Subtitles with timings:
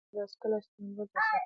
[0.03, 1.39] ځینې یې پر بایسکل استانبول ته سفر وکړ.